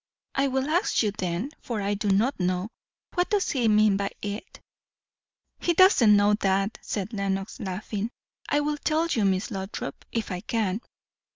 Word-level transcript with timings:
"I 0.33 0.47
will 0.47 0.67
ask 0.67 1.03
you 1.03 1.11
then, 1.11 1.51
for 1.61 1.79
I 1.79 1.93
do 1.93 2.09
not 2.09 2.39
know. 2.39 2.69
What 3.13 3.29
does 3.29 3.51
he 3.51 3.67
mean 3.67 3.97
by 3.97 4.09
it?" 4.23 4.59
"He 5.59 5.73
doesn't 5.75 6.15
know 6.17 6.33
that," 6.39 6.79
said 6.81 7.13
Lenox, 7.13 7.59
laughing. 7.59 8.09
"I 8.49 8.61
will 8.61 8.77
tell 8.77 9.05
you, 9.05 9.25
Miss 9.25 9.51
Lothrop 9.51 10.03
if 10.11 10.31
I 10.31 10.39
can. 10.41 10.81